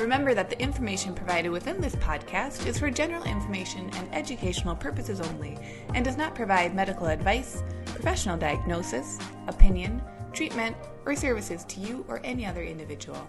[0.00, 5.20] Remember that the information provided within this podcast is for general information and educational purposes
[5.20, 5.56] only
[5.94, 10.76] and does not provide medical advice, professional diagnosis, opinion, treatment,
[11.06, 13.24] or services to you or any other individual.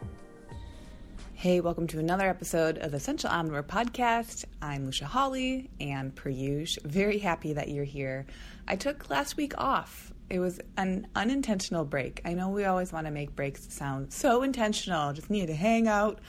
[1.35, 4.45] Hey, welcome to another episode of the Essential Omnivore Podcast.
[4.59, 8.25] I'm Lucia Hawley, and per usual, very happy that you're here.
[8.67, 10.11] I took last week off.
[10.31, 12.21] It was an unintentional break.
[12.25, 15.87] I know we always want to make breaks sound so intentional, just needed to hang
[15.87, 16.19] out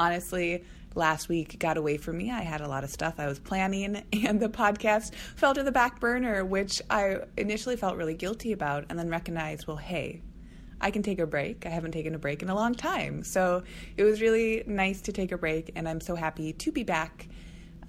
[0.00, 0.64] honestly,
[0.94, 2.30] last week got away from me.
[2.30, 5.70] I had a lot of stuff I was planning, and the podcast fell to the
[5.70, 10.22] back burner, which I initially felt really guilty about, and then recognized, well, hey,
[10.80, 11.66] I can take a break.
[11.66, 13.22] I haven't taken a break in a long time.
[13.22, 13.62] So
[13.98, 17.28] it was really nice to take a break, and I'm so happy to be back,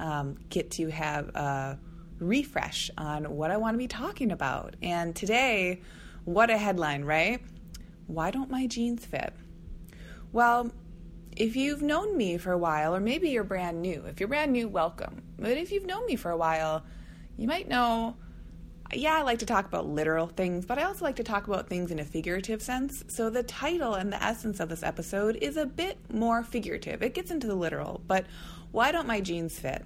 [0.01, 1.79] um, get to have a
[2.19, 4.75] refresh on what I want to be talking about.
[4.81, 5.81] And today,
[6.25, 7.41] what a headline, right?
[8.07, 9.33] Why don't my jeans fit?
[10.33, 10.71] Well,
[11.41, 14.53] if you've known me for a while, or maybe you're brand new, if you're brand
[14.53, 15.23] new, welcome.
[15.39, 16.83] But if you've known me for a while,
[17.35, 18.15] you might know,
[18.93, 21.67] yeah, I like to talk about literal things, but I also like to talk about
[21.67, 23.03] things in a figurative sense.
[23.07, 27.01] So the title and the essence of this episode is a bit more figurative.
[27.01, 28.27] It gets into the literal, but
[28.71, 29.83] why don't my jeans fit?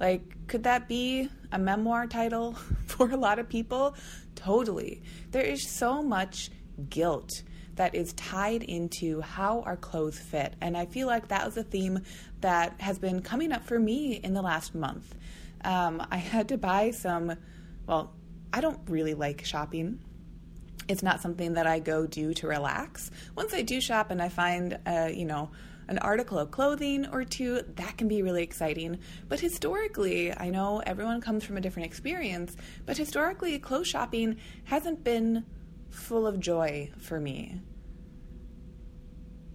[0.00, 2.54] Like, could that be a memoir title
[2.86, 3.96] for a lot of people?
[4.34, 5.02] Totally.
[5.30, 6.50] There is so much
[6.88, 7.42] guilt
[7.76, 10.54] that is tied into how our clothes fit.
[10.60, 12.00] And I feel like that was a theme
[12.40, 15.14] that has been coming up for me in the last month.
[15.64, 17.34] Um, I had to buy some,
[17.86, 18.12] well,
[18.52, 20.00] I don't really like shopping.
[20.88, 23.10] It's not something that I go do to relax.
[23.34, 25.50] Once I do shop and I find, uh, you know,
[25.88, 28.98] an article of clothing or two, that can be really exciting.
[29.28, 32.56] But historically, I know everyone comes from a different experience,
[32.86, 35.44] but historically, clothes shopping hasn't been
[35.90, 37.60] full of joy for me.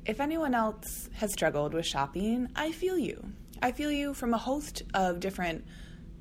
[0.06, 3.34] If anyone else has struggled with shopping, I feel you.
[3.62, 5.66] I feel you from a host of different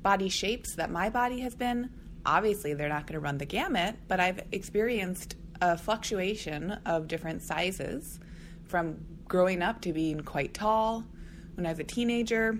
[0.03, 1.89] body shapes that my body has been.
[2.25, 7.41] Obviously, they're not going to run the gamut, but I've experienced a fluctuation of different
[7.41, 8.19] sizes
[8.65, 11.03] from growing up to being quite tall
[11.55, 12.59] when I was a teenager,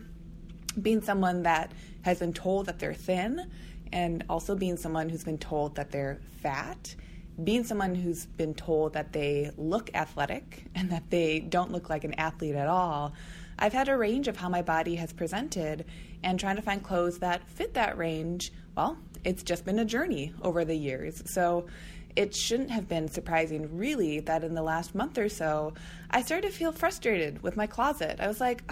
[0.82, 3.52] being someone that has been told that they're thin,
[3.92, 6.96] and also being someone who's been told that they're fat
[7.44, 12.04] being someone who's been told that they look athletic and that they don't look like
[12.04, 13.14] an athlete at all,
[13.60, 15.86] I've had a range of how my body has presented
[16.24, 18.52] and trying to find clothes that fit that range.
[18.76, 21.22] Well, it's just been a journey over the years.
[21.26, 21.68] So
[22.16, 25.74] it shouldn't have been surprising, really, that in the last month or so,
[26.10, 28.20] I started to feel frustrated with my closet.
[28.20, 28.64] I was like,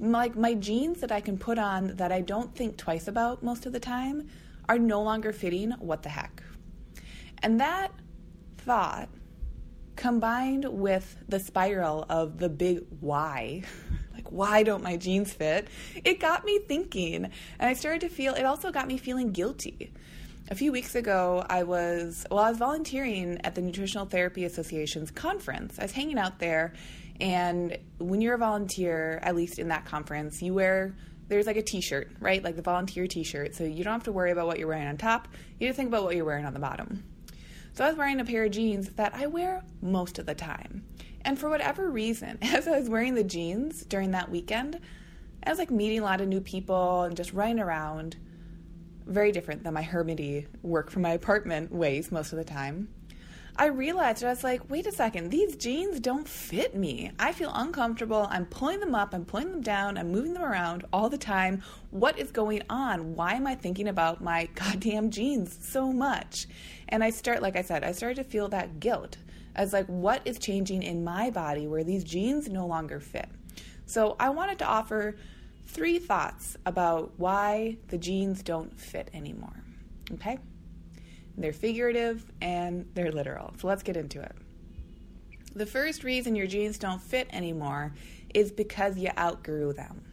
[0.00, 3.66] like my jeans that I can put on that I don't think twice about most
[3.66, 4.28] of the time
[4.68, 5.72] are no longer fitting.
[5.72, 6.42] What the heck?
[7.42, 7.92] And that
[8.58, 9.08] thought
[9.96, 13.62] combined with the spiral of the big why,
[14.14, 15.68] like why don't my jeans fit,
[16.04, 17.24] it got me thinking.
[17.24, 19.92] And I started to feel, it also got me feeling guilty.
[20.50, 25.10] A few weeks ago, I was, well, I was volunteering at the Nutritional Therapy Association's
[25.10, 25.78] conference.
[25.78, 26.72] I was hanging out there,
[27.20, 30.94] and when you're a volunteer, at least in that conference, you wear
[31.26, 32.42] there's like a t-shirt, right?
[32.42, 33.54] Like the volunteer t-shirt.
[33.54, 35.28] So you don't have to worry about what you're wearing on top.
[35.60, 37.04] You just think about what you're wearing on the bottom.
[37.78, 40.82] So I was wearing a pair of jeans that I wear most of the time.
[41.20, 44.80] And for whatever reason, as I was wearing the jeans during that weekend,
[45.46, 48.16] I was like meeting a lot of new people and just running around.
[49.06, 52.88] Very different than my hermity work from my apartment ways most of the time.
[53.60, 57.10] I realized I was like, wait a second, these jeans don't fit me.
[57.18, 58.28] I feel uncomfortable.
[58.30, 61.64] I'm pulling them up, I'm pulling them down, I'm moving them around all the time.
[61.90, 63.16] What is going on?
[63.16, 66.46] Why am I thinking about my goddamn jeans so much?
[66.88, 69.16] And I start, like I said, I started to feel that guilt
[69.56, 73.28] as like, what is changing in my body where these jeans no longer fit?
[73.86, 75.16] So I wanted to offer
[75.66, 79.64] three thoughts about why the jeans don't fit anymore.
[80.12, 80.38] Okay?
[81.38, 83.54] They're figurative and they're literal.
[83.58, 84.32] So let's get into it.
[85.54, 87.94] The first reason your jeans don't fit anymore
[88.34, 90.04] is because you outgrew them.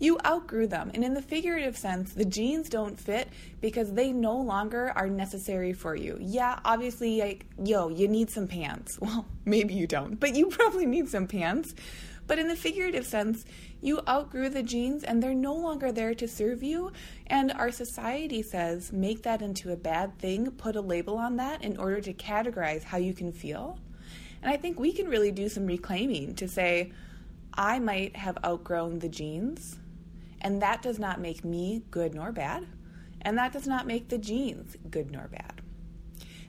[0.00, 0.90] You outgrew them.
[0.94, 3.28] And in the figurative sense, the jeans don't fit
[3.60, 6.16] because they no longer are necessary for you.
[6.18, 8.98] Yeah, obviously, like, yo, you need some pants.
[9.10, 11.74] Well, maybe you don't, but you probably need some pants.
[12.26, 13.44] But in the figurative sense,
[13.82, 16.92] you outgrew the jeans and they're no longer there to serve you.
[17.26, 21.62] And our society says make that into a bad thing, put a label on that
[21.62, 23.78] in order to categorize how you can feel.
[24.42, 26.92] And I think we can really do some reclaiming to say,
[27.54, 29.78] I might have outgrown the jeans,
[30.40, 32.66] and that does not make me good nor bad,
[33.22, 35.60] and that does not make the jeans good nor bad.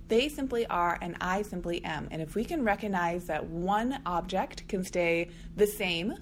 [0.08, 2.08] They simply are, and I simply am.
[2.12, 6.16] And if we can recognize that one object can stay the same,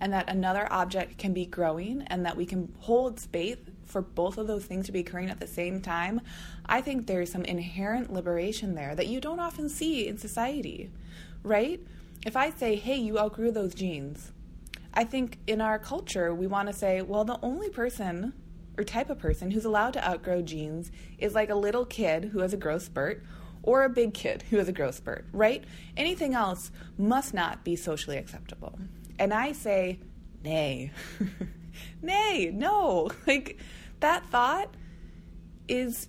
[0.00, 4.38] and that another object can be growing, and that we can hold space for both
[4.38, 6.20] of those things to be occurring at the same time,
[6.66, 10.90] I think there's some inherent liberation there that you don't often see in society,
[11.44, 11.80] right?
[12.26, 14.32] If I say, hey, you outgrew those jeans,
[14.94, 18.34] I think in our culture, we want to say, well, the only person
[18.76, 22.40] or type of person who's allowed to outgrow jeans is like a little kid who
[22.40, 23.22] has a growth spurt
[23.62, 25.64] or a big kid who has a growth spurt, right?
[25.96, 28.78] Anything else must not be socially acceptable.
[29.18, 30.00] And I say,
[30.42, 30.90] nay.
[32.02, 33.10] nay, no.
[33.26, 33.58] Like
[34.00, 34.74] that thought
[35.68, 36.08] is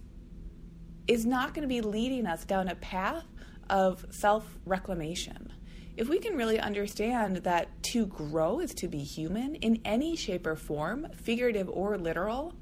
[1.07, 3.25] is not going to be leading us down a path
[3.69, 5.51] of self-reclamation.
[5.95, 10.47] If we can really understand that to grow is to be human in any shape
[10.47, 12.55] or form, figurative or literal,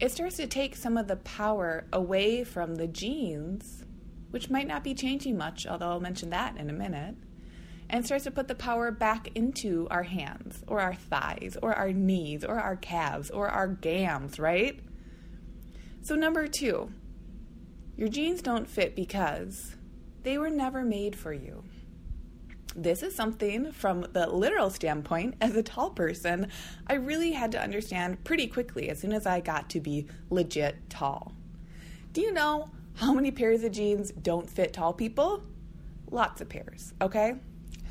[0.00, 3.84] it starts to take some of the power away from the jeans,
[4.30, 7.14] which might not be changing much, although I'll mention that in a minute,
[7.90, 11.92] and starts to put the power back into our hands, or our thighs, or our
[11.92, 14.80] knees, or our calves, or our gams, right?
[16.00, 16.90] So, number two,
[17.96, 19.76] your jeans don't fit because
[20.24, 21.62] they were never made for you.
[22.74, 26.48] This is something from the literal standpoint, as a tall person,
[26.88, 30.90] I really had to understand pretty quickly as soon as I got to be legit
[30.90, 31.32] tall.
[32.12, 35.44] Do you know how many pairs of jeans don't fit tall people?
[36.10, 37.36] Lots of pairs, okay?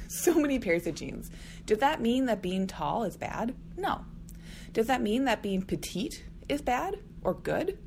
[0.10, 1.32] So many pairs of jeans.
[1.66, 3.56] Does that mean that being tall is bad?
[3.78, 4.04] No.
[4.74, 7.78] Does that mean that being petite is bad or good?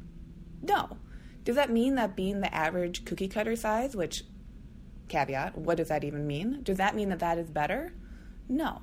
[0.62, 0.96] No.
[1.44, 4.24] Does that mean that being the average cookie cutter size, which
[5.08, 6.62] caveat, what does that even mean?
[6.62, 7.92] Does that mean that that is better?
[8.48, 8.82] No.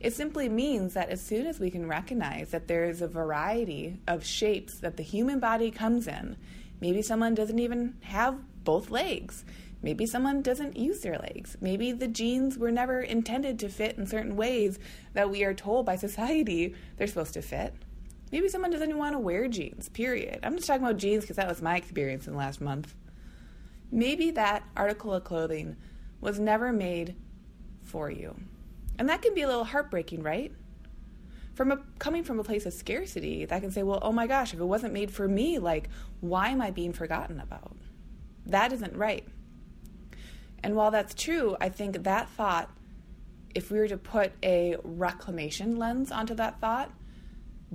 [0.00, 3.98] It simply means that as soon as we can recognize that there is a variety
[4.06, 6.36] of shapes that the human body comes in,
[6.80, 9.44] maybe someone doesn't even have both legs.
[9.82, 11.56] Maybe someone doesn't use their legs.
[11.60, 14.78] Maybe the jeans were never intended to fit in certain ways
[15.14, 17.74] that we are told by society they're supposed to fit.
[18.30, 20.40] Maybe someone doesn't even want to wear jeans, period.
[20.42, 22.94] I'm just talking about jeans because that was my experience in the last month.
[23.90, 25.76] Maybe that article of clothing
[26.20, 27.16] was never made
[27.82, 28.36] for you.
[28.98, 30.52] And that can be a little heartbreaking, right?
[31.54, 34.52] From a, coming from a place of scarcity, that can say, well, oh my gosh,
[34.52, 35.88] if it wasn't made for me, like,
[36.20, 37.76] why am I being forgotten about?
[38.46, 39.26] That isn't right.
[40.62, 42.70] And while that's true, I think that thought,
[43.54, 46.90] if we were to put a reclamation lens onto that thought,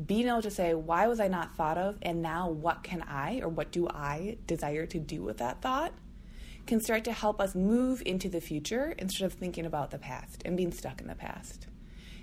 [0.06, 1.98] being able to say, why was I not thought of?
[2.02, 5.94] And now what can I or what do I desire to do with that thought?
[6.66, 10.42] Can start to help us move into the future instead of thinking about the past
[10.46, 11.68] and being stuck in the past.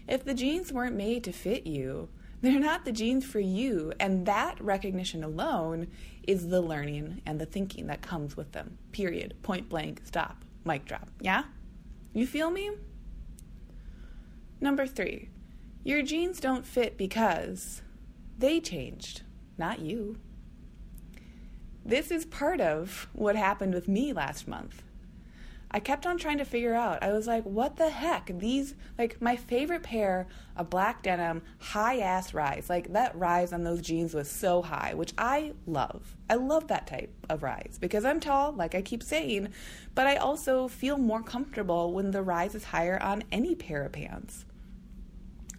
[0.09, 2.09] If the jeans weren't made to fit you,
[2.41, 5.89] they're not the jeans for you, and that recognition alone
[6.27, 8.79] is the learning and the thinking that comes with them.
[8.93, 9.35] Period.
[9.43, 11.11] Point blank, stop, mic drop.
[11.21, 11.45] Yeah?
[12.15, 12.71] You feel me?
[14.61, 15.29] Number three,
[15.85, 17.83] your jeans don't fit because
[18.39, 19.23] they changed,
[19.59, 20.19] not you.
[21.85, 24.83] This is part of what happened with me last month.
[25.73, 27.03] I kept on trying to figure out.
[27.03, 28.33] I was like, what the heck?
[28.39, 32.69] These, like, my favorite pair of black denim, high ass rise.
[32.69, 36.17] Like, that rise on those jeans was so high, which I love.
[36.29, 39.49] I love that type of rise because I'm tall, like I keep saying,
[39.95, 43.93] but I also feel more comfortable when the rise is higher on any pair of
[43.93, 44.45] pants.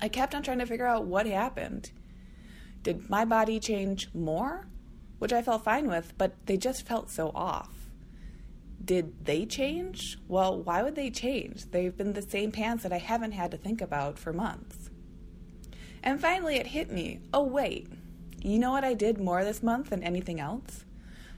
[0.01, 1.91] I kept on trying to figure out what happened.
[2.83, 4.67] Did my body change more
[5.21, 7.69] which I felt fine with, but they just felt so off.
[8.83, 10.17] Did they change?
[10.27, 11.69] Well, why would they change?
[11.69, 14.89] They've been the same pants that I haven't had to think about for months.
[16.01, 17.87] And finally, it hit me oh, wait,
[18.41, 20.85] you know what I did more this month than anything else?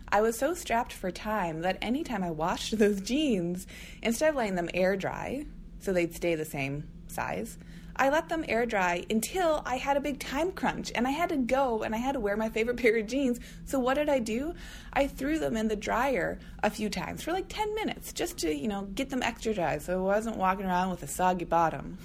[0.07, 3.67] I was so strapped for time that anytime I washed those jeans,
[4.01, 5.45] instead of letting them air dry
[5.81, 7.57] so they'd stay the same size,
[7.95, 11.29] I let them air dry until I had a big time crunch and I had
[11.29, 13.39] to go and I had to wear my favorite pair of jeans.
[13.65, 14.53] So what did I do?
[14.91, 18.53] I threw them in the dryer a few times for like 10 minutes just to,
[18.53, 21.97] you know, get them extra dry so I wasn't walking around with a soggy bottom.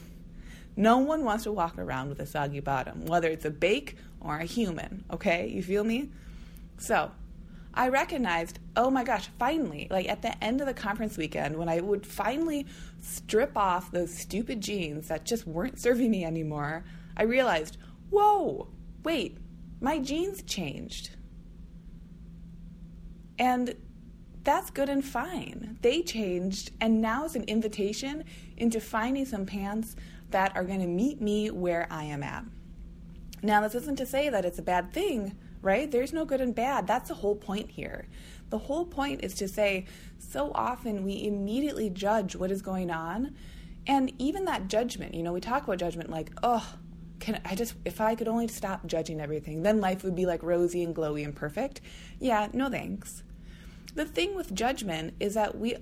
[0.76, 4.38] No one wants to walk around with a soggy bottom, whether it's a bake or
[4.38, 5.48] a human, okay?
[5.48, 6.10] You feel me?
[6.78, 7.10] So,
[7.74, 11.68] I recognized, oh my gosh, finally, like at the end of the conference weekend, when
[11.68, 12.66] I would finally
[13.00, 16.84] strip off those stupid jeans that just weren't serving me anymore,
[17.16, 17.76] I realized,
[18.10, 18.68] whoa,
[19.04, 19.38] wait,
[19.80, 21.10] my jeans changed.
[23.38, 23.76] And
[24.42, 25.78] that's good and fine.
[25.82, 28.24] They changed, and now it's an invitation
[28.56, 29.94] into finding some pants
[30.30, 32.44] that are going to meet me where I am at.
[33.42, 35.90] Now, this isn't to say that it's a bad thing, right?
[35.90, 36.86] There's no good and bad.
[36.86, 38.06] That's the whole point here.
[38.50, 39.86] The whole point is to say,
[40.18, 43.34] so often we immediately judge what is going on.
[43.86, 46.76] And even that judgment, you know, we talk about judgment like, oh,
[47.20, 50.42] can I just, if I could only stop judging everything, then life would be like
[50.42, 51.80] rosy and glowy and perfect.
[52.20, 53.22] Yeah, no thanks.
[53.94, 55.76] The thing with judgment is that we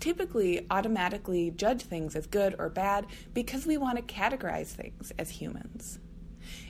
[0.00, 5.30] typically automatically judge things as good or bad because we want to categorize things as
[5.30, 6.00] humans.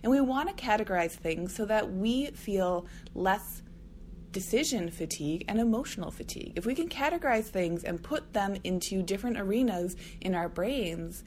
[0.03, 3.63] And we want to categorize things so that we feel less
[4.33, 6.55] decision fatigue and emotional fatigue.
[6.57, 11.23] If we can categorize things and put them into different arenas in our brains,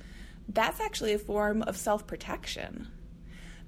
[0.50, 2.88] that's actually a form of self protection.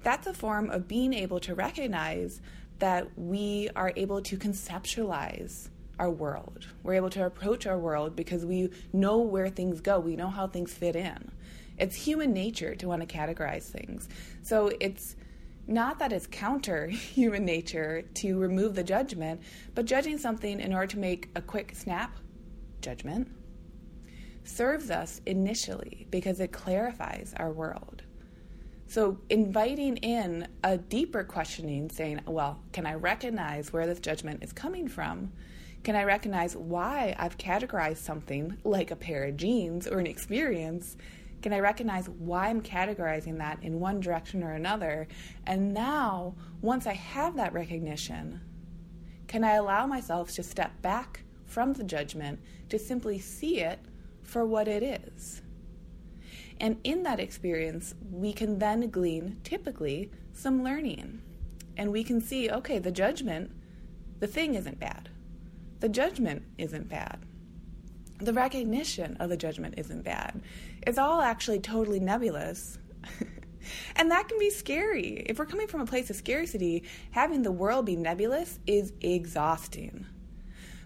[0.02, 2.40] That's a form of being able to recognize
[2.78, 5.68] that we are able to conceptualize
[5.98, 6.66] our world.
[6.82, 10.46] We're able to approach our world because we know where things go, we know how
[10.46, 11.32] things fit in.
[11.78, 14.08] It's human nature to want to categorize things.
[14.42, 15.16] So it's
[15.66, 19.42] not that it's counter human nature to remove the judgment,
[19.74, 22.16] but judging something in order to make a quick snap
[22.80, 23.28] judgment
[24.44, 28.02] serves us initially because it clarifies our world.
[28.86, 34.50] So, inviting in a deeper questioning, saying, Well, can I recognize where this judgment is
[34.54, 35.30] coming from?
[35.84, 40.96] Can I recognize why I've categorized something like a pair of jeans or an experience
[41.40, 45.06] can I recognize why I'm categorizing that in one direction or another?
[45.46, 48.40] And now, once I have that recognition,
[49.28, 52.40] can I allow myself to step back from the judgment
[52.70, 53.78] to simply see it
[54.22, 55.42] for what it is?
[56.60, 61.22] And in that experience, we can then glean, typically, some learning.
[61.76, 63.52] And we can see okay, the judgment,
[64.18, 65.08] the thing isn't bad.
[65.78, 67.27] The judgment isn't bad
[68.18, 70.40] the recognition of the judgment isn't bad.
[70.86, 72.78] It's all actually totally nebulous.
[73.96, 75.24] and that can be scary.
[75.26, 80.06] If we're coming from a place of scarcity, having the world be nebulous is exhausting.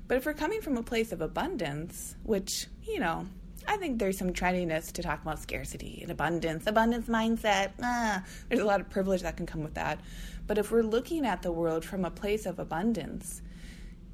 [0.08, 3.26] But if we're coming from a place of abundance, which, you know,
[3.66, 7.72] I think there's some trendiness to talk about scarcity and abundance, abundance mindset.
[7.82, 10.00] Ah, there's a lot of privilege that can come with that.
[10.46, 13.40] But if we're looking at the world from a place of abundance,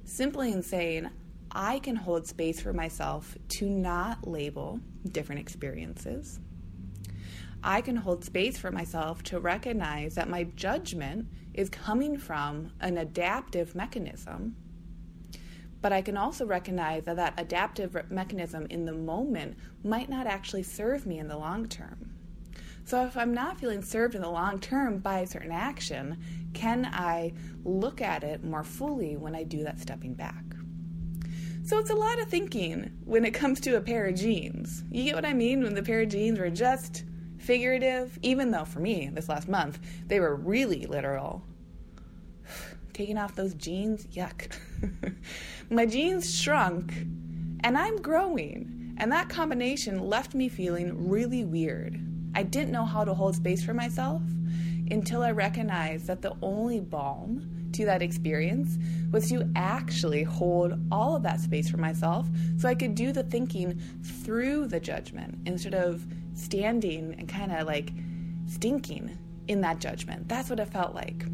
[0.05, 1.09] simply in saying,
[1.51, 6.41] I can hold space for myself to not label different experiences.
[7.63, 12.99] I can hold space for myself to recognize that my judgment is coming from an
[12.99, 14.57] adaptive mechanism.
[15.81, 20.65] But I can also recognize that that adaptive mechanism in the moment might not actually
[20.65, 22.13] serve me in the long term.
[22.85, 26.17] So, if I'm not feeling served in the long term by a certain action,
[26.55, 27.33] can I
[27.65, 30.48] look at it more fully when I do that stepping back?
[31.69, 34.85] So it's a lot of thinking when it comes to a pair of jeans.
[34.91, 35.63] You get what I mean?
[35.63, 37.05] When the pair of jeans were just
[37.37, 41.45] figurative, even though for me, this last month, they were really literal.
[42.95, 44.51] Taking off those jeans, yuck.
[45.71, 46.91] My jeans shrunk,
[47.61, 52.01] and I'm growing, and that combination left me feeling really weird.
[52.35, 54.23] I didn't know how to hold space for myself
[54.91, 58.79] until I recognized that the only balm to that experience
[59.11, 63.23] was to actually hold all of that space for myself so I could do the
[63.23, 67.93] thinking through the judgment instead of standing and kind of like
[68.47, 69.17] stinking
[69.49, 70.29] in that judgment.
[70.29, 71.25] That's what it felt like.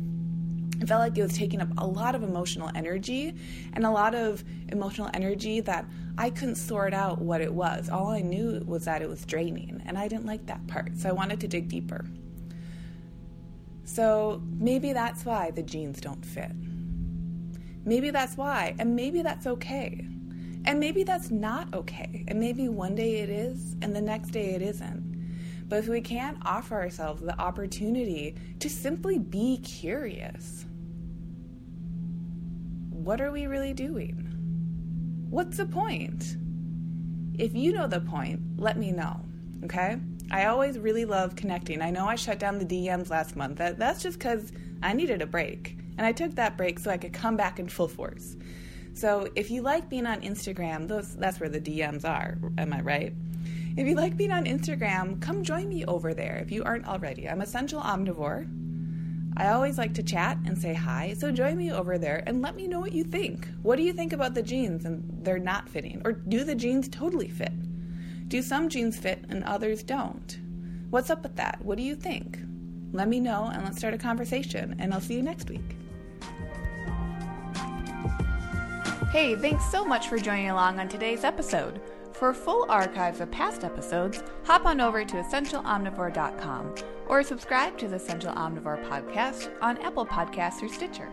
[0.80, 3.34] It felt like it was taking up a lot of emotional energy
[3.74, 5.86] and a lot of emotional energy that
[6.18, 7.88] I couldn't sort out what it was.
[7.88, 10.96] All I knew was that it was draining, and I didn't like that part.
[10.96, 12.04] So I wanted to dig deeper.
[13.84, 16.52] So maybe that's why the jeans don't fit.
[17.84, 20.06] Maybe that's why, and maybe that's okay.
[20.64, 22.24] And maybe that's not okay.
[22.28, 25.68] And maybe one day it is, and the next day it isn't.
[25.68, 30.64] But if we can't offer ourselves the opportunity to simply be curious,
[32.90, 34.30] what are we really doing?
[35.28, 36.36] What's the point?
[37.38, 39.20] If you know the point, let me know,
[39.64, 39.98] okay?
[40.34, 41.80] I always really love connecting.
[41.80, 43.58] I know I shut down the DMs last month.
[43.58, 44.50] That, that's just because
[44.82, 45.78] I needed a break.
[45.96, 48.36] And I took that break so I could come back in full force.
[48.94, 52.36] So if you like being on Instagram, those, that's where the DMs are.
[52.58, 53.12] Am I right?
[53.76, 57.28] If you like being on Instagram, come join me over there if you aren't already.
[57.28, 58.50] I'm Essential Omnivore.
[59.36, 62.56] I always like to chat and say hi, so join me over there and let
[62.56, 63.46] me know what you think.
[63.62, 66.02] What do you think about the jeans and they're not fitting?
[66.04, 67.52] Or do the jeans totally fit?
[68.28, 70.38] Do some jeans fit and others don't?
[70.90, 71.58] What's up with that?
[71.62, 72.38] What do you think?
[72.92, 75.76] Let me know and let's start a conversation, and I'll see you next week.
[79.10, 81.80] Hey, thanks so much for joining along on today's episode.
[82.12, 86.74] For full archives of past episodes, hop on over to essentialomnivore.com
[87.08, 91.10] or subscribe to the Essential Omnivore podcast on Apple Podcasts or Stitcher.